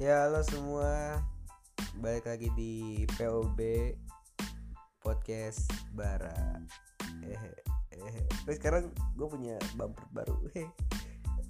[0.00, 1.20] Ya halo semua.
[2.00, 3.60] Balik lagi di POB
[4.96, 6.56] Podcast Bara.
[7.20, 7.36] Eh
[7.92, 8.24] eh
[8.56, 10.40] sekarang gue punya bumper baru.
[10.56, 10.72] Eh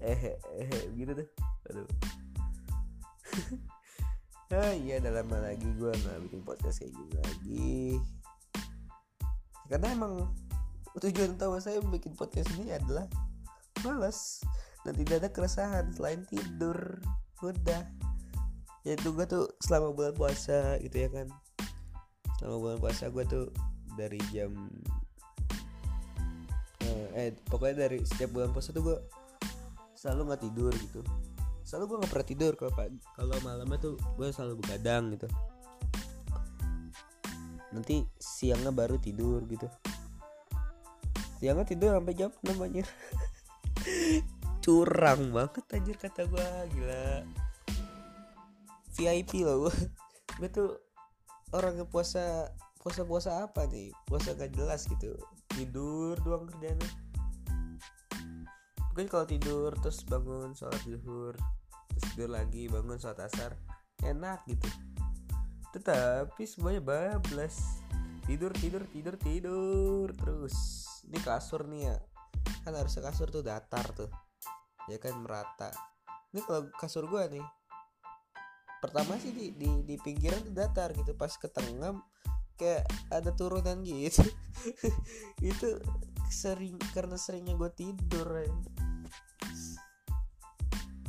[0.02, 0.34] eh
[0.66, 1.28] eh gitu tuh.
[1.70, 1.88] Aduh.
[4.50, 7.78] Ah iya udah lama lagi gue gak bikin podcast kayak gini lagi.
[9.70, 10.26] Karena emang
[10.98, 13.06] tujuan utama saya bikin podcast ini adalah
[13.86, 14.42] Males
[14.82, 16.98] Dan tidak ada keresahan selain tidur.
[17.46, 17.86] Udah
[18.80, 21.28] ya itu gue tuh selama bulan puasa gitu ya kan.
[22.40, 23.46] Selama bulan puasa gue tuh
[23.98, 24.52] dari jam
[26.80, 28.98] eh, eh pokoknya dari setiap bulan puasa tuh gue
[29.96, 31.00] selalu nggak tidur gitu.
[31.64, 35.28] Selalu gue nggak pernah tidur kalau pagi kalau malamnya tuh gue selalu begadang gitu.
[37.70, 39.68] Nanti siangnya baru tidur gitu.
[41.38, 42.84] Siangnya tidur sampai jam 6 anjir
[44.64, 47.24] curang banget anjir kata gue gila
[49.00, 49.72] VIP loh
[50.36, 50.76] gue tuh
[51.56, 53.92] orang puasa puasa puasa apa nih?
[54.08, 55.16] Puasa gak jelas gitu.
[55.48, 56.88] Tidur doang kerjanya
[58.90, 61.32] mungkin kalau tidur terus bangun sholat zuhur
[61.94, 63.56] terus tidur lagi bangun sholat asar
[64.04, 64.68] enak gitu.
[65.70, 67.80] Tetapi semuanya bablas.
[68.26, 70.84] Tidur tidur tidur tidur terus.
[71.06, 71.96] Ini kasur nih ya.
[72.66, 74.10] Kan harusnya kasur tuh datar tuh.
[74.90, 75.70] Ya kan merata.
[76.34, 77.42] Ini kalau kasur gua nih
[78.80, 82.00] pertama sih di di, di pinggiran tuh datar gitu pas ke tengah
[82.56, 84.24] kayak ada turunan gitu.
[85.52, 85.80] Itu
[86.28, 88.52] sering karena seringnya gue tidur ya.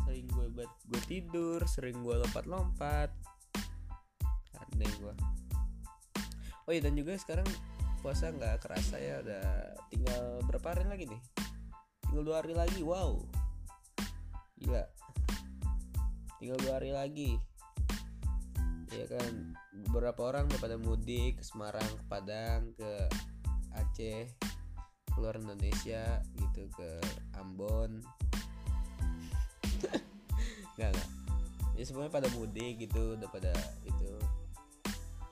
[0.08, 3.12] sering gue buat gue tidur sering gue lompat-lompat.
[4.72, 5.16] Aneh gue
[6.68, 7.44] oh iya dan juga sekarang
[8.00, 11.22] puasa nggak kerasa ya udah tinggal berapa hari lagi nih?
[12.08, 13.20] Tinggal dua hari lagi wow.
[14.56, 14.84] Gila.
[16.40, 17.51] Tinggal dua hari lagi
[18.92, 19.56] ya kan.
[19.90, 22.92] Beberapa orang pada mudik ke Semarang ke Padang ke
[23.72, 24.28] Aceh
[25.12, 26.90] keluar Indonesia gitu ke
[27.40, 28.04] Ambon.
[30.76, 31.10] Nggak nggak.
[31.76, 33.52] Ya semuanya pada mudik gitu udah pada
[33.88, 34.12] itu.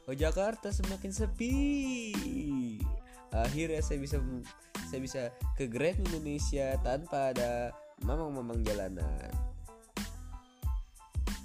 [0.10, 1.56] Oh Jakarta semakin sepi.
[3.30, 4.18] Akhirnya saya bisa
[4.90, 5.22] saya bisa
[5.54, 7.70] ke Grand Indonesia tanpa ada
[8.02, 9.30] mamang-mamang jalanan.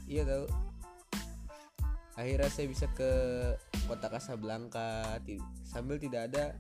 [0.09, 0.74] Iya tau
[2.15, 3.11] akhirnya saya bisa ke
[3.91, 5.19] kota Casablanca
[5.67, 6.55] sambil tidak ada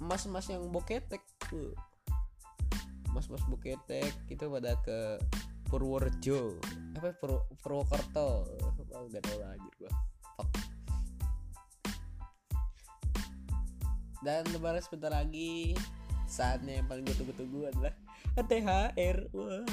[0.00, 1.76] emas-emas yang boketek tuh.
[3.10, 5.18] Emas-emas boketek itu pada ke
[5.68, 6.56] Purworejo.
[6.96, 8.46] Apa Pur Purwokerto?
[9.10, 9.92] Gak lah anjir gua.
[10.38, 10.50] Fuck.
[14.20, 15.72] dan lebaran sebentar lagi.
[16.30, 17.94] Saatnya yang paling gue tunggu-tunggu adalah
[18.38, 19.66] THR wah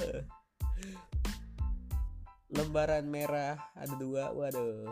[2.48, 4.88] lembaran merah ada dua waduh.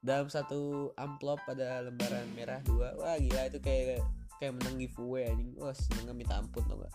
[0.00, 2.94] Dalam satu amplop ada lembaran merah dua.
[2.94, 4.00] Wah gila itu kayak
[4.38, 5.50] kayak menang giveaway anjing.
[5.58, 6.94] Wah senengnya minta ampun tau gak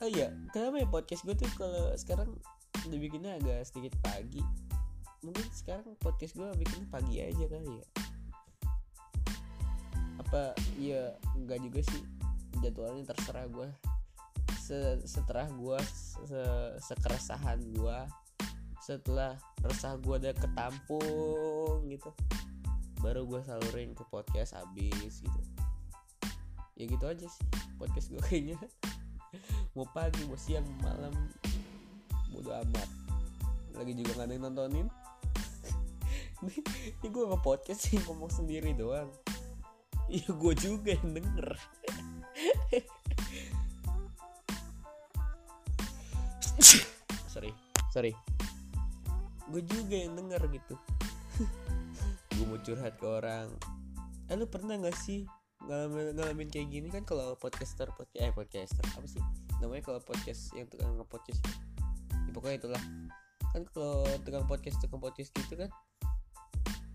[0.00, 2.32] oh iya kenapa ya podcast gue tuh kalau sekarang
[2.88, 4.40] dibikinnya agak sedikit pagi?
[5.20, 7.84] Mungkin sekarang podcast gue bikin pagi aja kali ya.
[10.16, 12.00] Apa ya enggak juga sih.
[12.64, 13.68] Jadwalnya terserah gue
[15.04, 15.78] setelah gue
[16.26, 16.42] se
[16.78, 17.98] sekeresahan gue
[18.80, 22.10] setelah resah gue udah ketampung gitu.
[23.00, 25.40] Baru gue salurin ke podcast habis gitu.
[26.74, 27.44] Ya gitu aja sih
[27.76, 28.56] podcast gue kayaknya.
[29.76, 31.12] Mau pagi mau siang malam.
[32.32, 32.88] Bodo amat.
[33.76, 34.88] Lagi juga gak ada yang nontonin.
[37.04, 39.12] Ini, gue nge podcast sih ngomong sendiri doang.
[40.10, 41.54] Iya gue juga yang denger
[47.90, 48.14] sorry.
[49.50, 50.74] Gue juga yang denger gitu.
[52.38, 53.50] Gue mau curhat ke orang.
[54.30, 55.26] Eh lu pernah gak sih
[55.66, 56.88] ngalamin, ngalamin kayak gini?
[56.88, 59.22] Kan kalau podcaster podcast eh podcaster apa sih?
[59.58, 61.42] Namanya kalau podcast yang tukang nge-podcast.
[62.26, 62.82] Ya, pokoknya itulah.
[63.50, 65.70] Kan kalau tukang podcast tukang podcast gitu kan.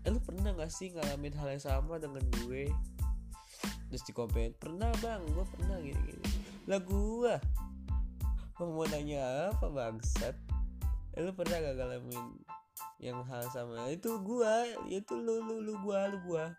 [0.02, 2.72] Eh lu pernah gak sih ngalamin hal yang sama dengan gue?
[3.86, 6.26] Terus di komen pernah bang gue pernah gini gini
[6.66, 7.34] lah gue
[8.58, 10.34] mau nanya apa bangsat
[11.16, 12.24] eh, lu pernah gak ngalamin
[13.00, 13.88] yang hal sama?
[13.88, 16.52] Itu gua itu lu lu lu gua lu gua.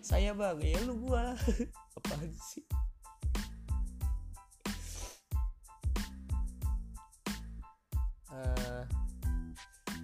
[0.00, 1.36] Saya bang ya lu gua.
[2.00, 2.64] Apa sih?
[8.32, 8.88] Uh,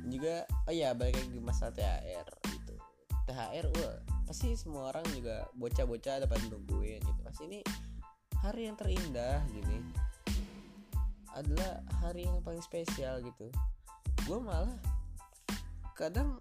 [0.05, 2.77] juga oh ya balik lagi masalah THR gitu.
[3.25, 3.97] THR wah
[4.29, 7.21] pasti semua orang juga bocah-bocah dapat nungguin gitu.
[7.25, 7.61] Pasti ini
[8.45, 9.81] hari yang terindah gini.
[11.33, 13.49] Adalah hari yang paling spesial gitu
[14.29, 14.77] gue malah
[15.97, 16.37] kadang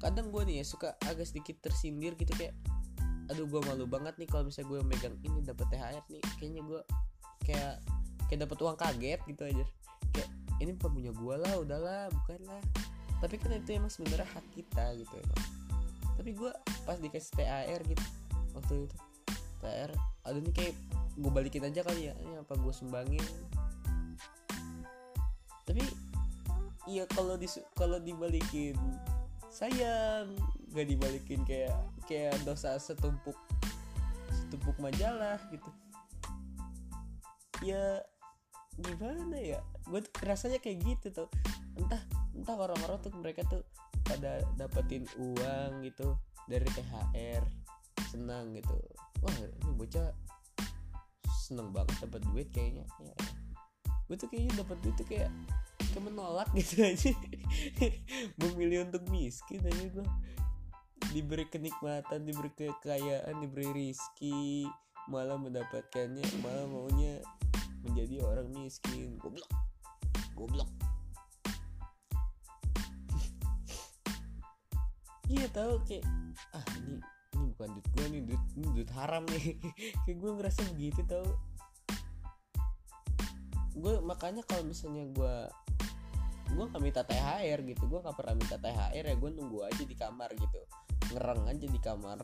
[0.00, 2.56] kadang gue nih ya suka agak sedikit tersindir gitu kayak
[3.28, 6.24] aduh gue malu banget nih kalau misalnya gue megang ini dapat THR nih.
[6.40, 6.80] Kayaknya gue
[7.46, 7.74] kayak
[8.26, 9.64] kayak dapat uang kaget gitu aja
[10.16, 12.62] kayak ini bukan punya gue lah udahlah bukan lah
[13.20, 15.42] tapi kan itu emang sebenarnya hak kita gitu emang.
[16.16, 16.50] Tapi gue
[16.88, 18.04] pas dikasih THR gitu
[18.56, 18.96] waktu itu
[19.60, 19.92] THR
[20.24, 20.74] aduh nih kayak
[21.20, 23.24] gue balikin aja kali ya ini apa gue sumbangin?
[25.68, 25.84] Tapi
[26.90, 27.46] iya kalau di
[27.78, 28.74] kalau dibalikin
[29.46, 30.34] sayang
[30.74, 31.74] gak dibalikin kayak
[32.10, 33.38] kayak dosa setumpuk
[34.30, 35.70] setumpuk majalah gitu.
[37.62, 38.02] Ya
[38.74, 39.62] gimana ya?
[39.86, 41.28] Gue tuh rasanya kayak gitu tuh.
[41.78, 42.02] Entah
[42.34, 43.62] entah orang-orang tuh mereka tuh
[44.02, 46.18] pada dapetin uang gitu
[46.50, 47.42] dari THR
[48.10, 48.74] senang gitu.
[49.22, 50.10] Wah ini bocah
[51.46, 52.86] seneng banget dapat duit kayaknya.
[53.02, 53.14] Ya,
[54.10, 55.30] gue tuh kayaknya dapat duit tuh kayak
[55.90, 57.12] kayak menolak gitu aja.
[58.38, 60.06] Memilih untuk miskin aja gue
[61.10, 64.70] diberi kenikmatan diberi kekayaan diberi rizki.
[65.10, 67.18] Malah mendapatkannya malah maunya
[67.82, 69.18] menjadi orang miskin.
[69.18, 69.50] Goblok.
[70.38, 70.70] Goblok.
[75.30, 76.02] Iya tahu kayak
[76.58, 76.98] ah ini
[77.38, 79.62] ini bukan duit gue nih duit ini duit haram nih.
[80.02, 81.38] Kayak gue ngerasa begitu tau
[83.80, 85.34] gue makanya kalau misalnya gue
[86.50, 89.96] gue gak minta THR gitu gue gak pernah minta THR ya gue nunggu aja di
[89.96, 90.60] kamar gitu.
[91.14, 92.20] Ngereng aja di kamar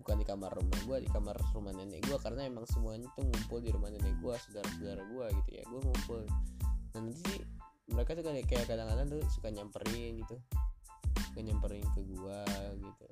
[0.00, 3.60] bukan di kamar rumah gue di kamar rumah nenek gue karena emang semuanya tuh ngumpul
[3.60, 6.20] di rumah nenek gue saudara-saudara gue gitu ya gue ngumpul.
[6.96, 7.34] Nah nanti
[7.90, 10.36] mereka tuh kayak kadang-kadang tuh suka nyamperin gitu
[11.30, 12.40] suka nyamperin ke gue
[12.80, 13.06] gitu.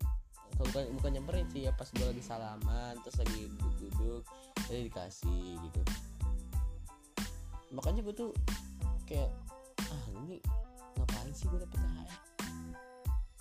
[0.59, 4.23] Bukan bukan nyamperin sih ya pas gue lagi salaman terus lagi duduk-duduk
[4.67, 5.81] jadi dikasih gitu.
[7.77, 8.31] Makanya gue tuh
[9.05, 9.29] kayak
[10.27, 10.43] ini
[10.99, 12.11] ngapain sih gue dapet THR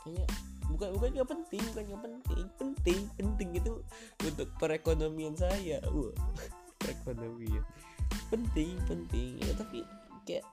[0.07, 0.27] kayaknya
[0.67, 2.45] bukan bukan nggak penting bukan nggak penting.
[2.59, 3.73] Penting penting itu
[4.23, 5.83] untuk perekonomian saya.
[5.91, 6.13] Wah
[6.81, 7.63] perekonomian.
[8.31, 9.39] Penting penting.
[9.41, 9.83] Ya tapi
[10.27, 10.45] kayak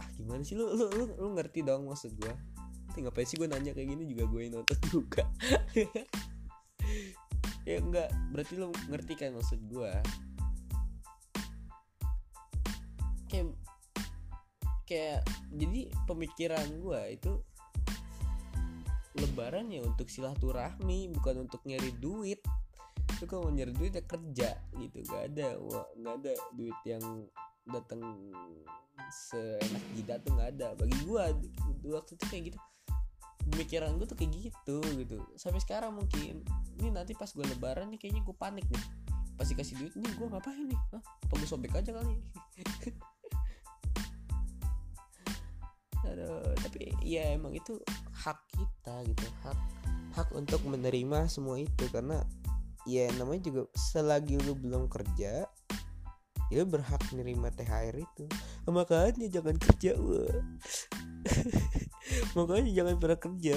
[0.00, 0.56] ah gimana sih?
[0.56, 2.32] Lu lu lu, lu ngerti dong maksud gue
[2.86, 5.24] nanti ngapain sih gue nanya kayak gini juga gue nonton juga.
[7.66, 9.92] Ya enggak berarti lu ngerti kan maksud gue
[13.26, 13.52] kayak
[14.86, 17.32] kayak jadi pemikiran gue itu
[19.16, 22.40] lebaran ya untuk silaturahmi bukan untuk nyari duit.
[23.16, 27.02] Itu kalau nyari duit ya kerja gitu gak ada wah nggak ada duit yang
[27.66, 28.00] datang
[29.10, 30.68] seenak jidat tuh nggak ada.
[30.78, 31.24] Bagi gue
[31.90, 32.58] waktu itu kayak gitu.
[33.46, 35.16] Pemikiran gue tuh kayak gitu gitu.
[35.34, 36.42] Sampai sekarang mungkin
[36.78, 38.84] ini nanti pas gue lebaran nih kayaknya gue panik nih.
[39.36, 40.80] Pasti kasih duit nih gue ngapain nih?
[40.94, 41.02] Hah?
[41.02, 42.16] apa gue sobek aja kali
[46.12, 47.78] Aduh, tapi ya emang itu
[48.14, 49.58] hak kita gitu hak
[50.14, 51.84] hak untuk menerima semua itu.
[51.90, 52.22] Karena
[52.86, 55.50] ya namanya juga selagi lu belum kerja
[56.46, 58.24] ya lu berhak menerima THR itu.
[58.70, 59.92] Makanya jangan kerja
[62.38, 63.56] makanya jangan pernah kerja.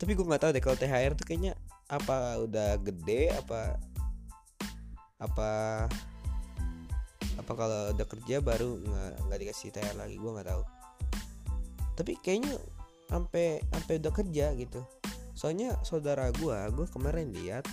[0.00, 1.52] Tapi gue nggak tahu deh kalau THR tuh kayaknya
[1.92, 3.76] apa udah gede apa
[5.20, 5.50] apa
[7.36, 10.81] apa kalau udah kerja baru nggak nggak dikasih THR lagi gue nggak tahu
[11.98, 12.56] tapi kayaknya
[13.08, 14.80] sampai sampai udah kerja gitu.
[15.36, 17.68] Soalnya saudara gue gue kemarin lihat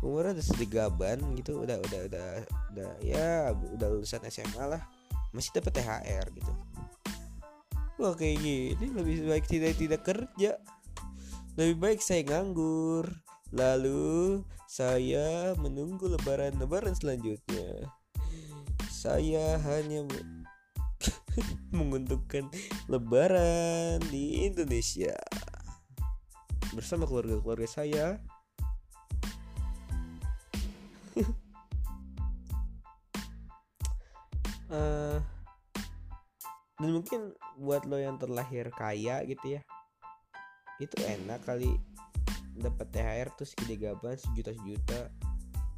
[0.00, 2.28] umurnya udah sedegaban gitu udah udah udah
[2.72, 4.80] udah ya udah lulusan SMA lah
[5.34, 6.52] masih dapat THR gitu.
[8.00, 10.56] Wah kayak gini lebih baik tidak tidak kerja.
[11.58, 13.10] Lebih baik saya nganggur.
[13.50, 17.90] Lalu saya menunggu lebaran lebaran selanjutnya.
[18.88, 20.06] Saya hanya
[21.78, 22.48] menguntungkan
[22.86, 25.14] lebaran di Indonesia.
[26.72, 28.06] Bersama keluarga-keluarga saya.
[34.70, 35.18] Uh,
[36.80, 39.62] dan mungkin buat lo yang terlahir kaya gitu ya
[40.80, 41.76] itu enak kali.
[42.56, 45.00] Dapat THR tuh segede gaban sejuta sejuta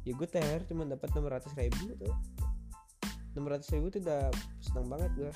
[0.03, 2.11] ya gue THR cuma dapat enam ratus ribu tuh
[3.33, 4.29] enam ratus ribu tuh udah
[4.61, 5.31] seneng banget gue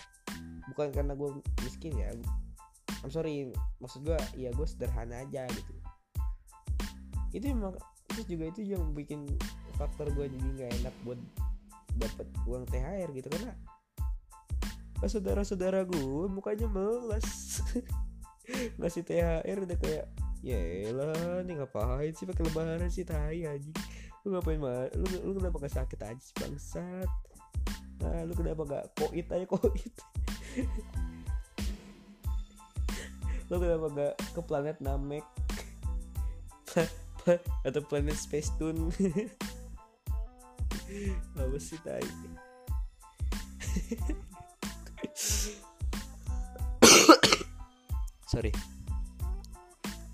[0.73, 1.29] bukan karena gue
[1.65, 2.13] miskin ya.
[3.05, 3.49] I'm sorry
[3.81, 5.73] maksud gue ya gue sederhana aja gitu.
[7.33, 7.77] Itu emang
[8.09, 9.25] terus juga itu yang bikin
[9.77, 11.19] faktor gue jadi nggak enak buat
[11.97, 13.27] dapat uang THR gitu.
[13.33, 13.53] Karena
[14.97, 17.61] pas saudara-saudara gue mukanya melas
[18.81, 20.05] ngasih THR udah kayak
[20.41, 23.71] ya lah nih ngapain sih pakai lebaran sih tai aja
[24.25, 27.09] lu ngapain mah lu lu kenapa gak sakit aja sih bangsat
[27.97, 29.93] nah lu kenapa gak koit aja koit?
[33.47, 35.25] Lu kenapa gak ke planet Namek?
[37.67, 38.91] Atau planet Space Tune?
[41.35, 42.03] Apa sih tai?
[48.27, 48.51] Sorry.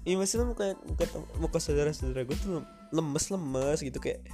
[0.03, 1.05] Iya maksudnya muka muka,
[1.39, 2.59] muka saudara-saudara gue tuh
[2.91, 4.27] lemes-lemes gitu kayak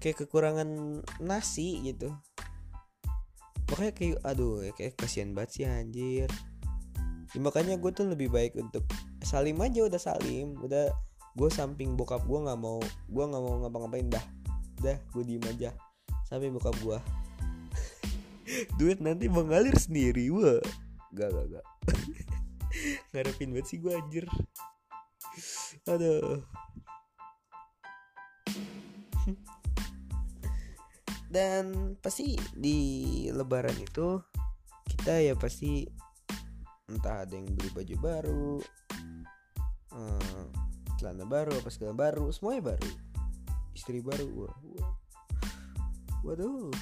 [0.00, 2.16] kayak kekurangan nasi gitu
[3.68, 6.30] makanya kayak aduh ya kayak kasihan banget sih anjir.
[7.36, 8.88] Ya, makanya gue tuh lebih baik untuk
[9.20, 10.56] salim aja udah salim.
[10.64, 10.88] Udah
[11.36, 12.80] gue samping bokap gue nggak mau
[13.12, 14.24] gue nggak mau ngapa-ngapain dah.
[14.80, 15.76] Dah gue diem aja.
[16.24, 16.98] Sampai bokap gue
[18.80, 20.60] duit nanti mengalir sendiri wah.
[21.12, 21.66] Gak gak gak
[23.12, 24.24] ngarepin banget sih gue anjir.
[25.88, 26.44] Aduh
[31.28, 32.78] dan pasti di
[33.28, 34.16] lebaran itu
[34.88, 35.84] kita ya pasti
[36.88, 38.52] entah ada yang beli baju baru
[39.92, 40.44] hmm,
[40.96, 42.90] celana baru apa segala baru semuanya baru.
[43.76, 44.92] Istri baru wah, wah.
[46.24, 46.72] waduh.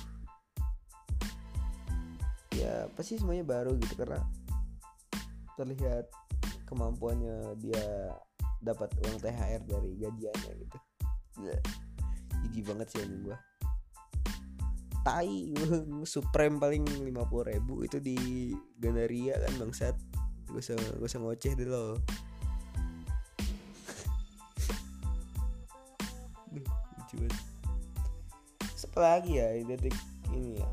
[2.55, 4.23] Ya pasti semuanya baru gitu karena
[5.59, 6.07] terlihat
[6.71, 8.15] kemampuannya dia
[8.63, 10.79] dapat uang THR dari gajiannya gitu.
[12.47, 13.37] Gigi banget sih anjing gua
[15.07, 15.55] tai.
[16.03, 18.51] Supreme paling lima puluh ribu itu di
[18.83, 19.95] Gandaria kan bangsat.
[20.51, 22.03] Gue usah gue usah ngoceh deh lo.
[26.99, 27.39] Lucu banget.
[28.97, 29.95] Apa lagi ya detik
[30.35, 30.67] ini ya?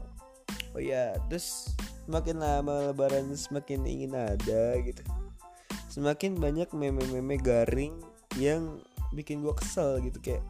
[0.73, 1.75] Oh ya terus
[2.09, 5.05] semakin lama lebaran semakin ingin ada gitu.
[5.93, 8.01] Semakin banyak meme-meme garing
[8.41, 8.81] yang
[9.13, 10.41] bikin gue kesel gitu kayak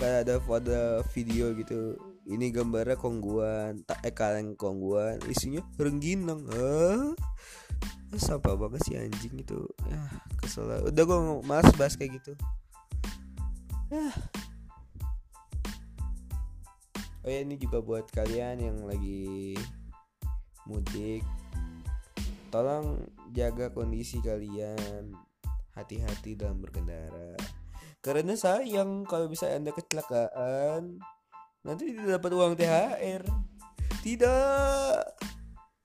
[0.00, 2.00] kayak ada foto video gitu.
[2.24, 5.20] Ini gambarnya kongguan tak eh kaleng kongguan.
[5.28, 6.48] Isinya rengginang.
[6.48, 7.12] Ah
[8.10, 9.60] apa banget sih anjing itu?
[9.86, 10.00] Ya
[10.42, 10.82] kesel lah.
[10.82, 12.32] udah gue malas bahas kayak gitu.
[13.90, 14.14] Ah.
[17.26, 19.54] oh ya ini juga buat kalian yang lagi
[20.66, 21.22] mudik.
[22.50, 25.14] Tolong jaga kondisi kalian.
[25.70, 27.59] Hati-hati dalam berkendara
[28.00, 31.00] karena sayang kalau bisa anda kecelakaan.
[31.60, 33.22] Nanti tidak dapat uang THR
[34.00, 35.04] tidak.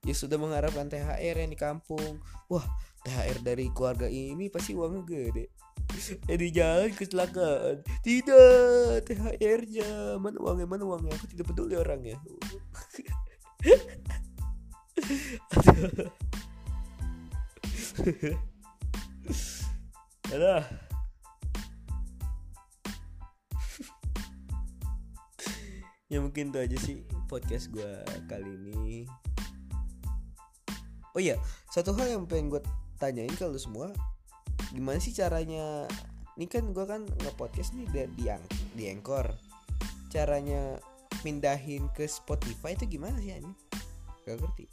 [0.06, 2.22] Ya sudah mengharapkan THR yang di kampung.
[2.48, 2.64] Wah
[3.04, 5.46] THR dari keluarga ini pasti uangnya gede.
[6.32, 7.84] Eh di jalan kecelakaan.
[8.02, 11.12] Tidak THR-nya mana uangnya mana uangnya?
[11.14, 12.16] Aku tidak peduli orangnya.
[20.32, 20.64] Aduh.
[26.06, 27.90] ya mungkin itu aja sih podcast gue
[28.30, 29.06] kali ini.
[31.16, 31.34] Oh iya
[31.72, 32.62] satu hal yang pengen gue
[33.00, 33.90] tanyain kalau semua
[34.70, 35.90] gimana sih caranya?
[36.36, 38.24] Ini kan gue kan nge podcast nih di di,
[38.76, 39.34] di anchor.
[40.12, 40.78] Caranya
[41.24, 43.52] pindahin ke Spotify itu gimana sih ini
[44.26, 44.66] gak ngerti.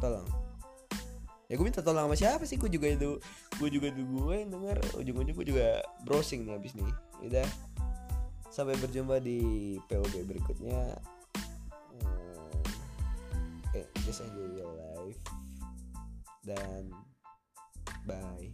[0.00, 0.28] Tolong.
[1.50, 2.56] Ya gue minta tolong sama siapa sih?
[2.56, 3.20] Gue juga itu
[3.60, 4.78] gue juga gue yang denger.
[4.96, 6.88] Ujung-ujung gue juga browsing nih abis nih.
[7.20, 7.46] Udah
[8.54, 10.94] Sampai berjumpa di POB berikutnya.
[11.90, 12.62] Hmm,
[13.74, 15.18] eh, just enjoy your life
[16.46, 16.86] dan
[18.06, 18.46] bye.